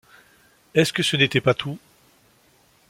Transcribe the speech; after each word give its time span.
Est-ce 0.73 0.93
que 0.93 1.03
ce 1.03 1.15
n’était 1.15 1.41
pas 1.41 1.53
tout? 1.53 1.77